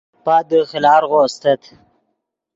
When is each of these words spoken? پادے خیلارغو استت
پادے 0.23 0.59
خیلارغو 0.71 1.15
استت 1.25 1.61